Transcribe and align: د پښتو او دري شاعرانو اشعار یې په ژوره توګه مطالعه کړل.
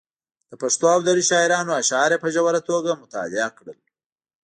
د 0.49 0.53
پښتو 0.61 0.85
او 0.95 0.99
دري 1.07 1.23
شاعرانو 1.29 1.77
اشعار 1.81 2.09
یې 2.13 2.21
په 2.23 2.29
ژوره 2.35 2.61
توګه 2.69 2.99
مطالعه 3.03 3.49
کړل. 3.57 3.79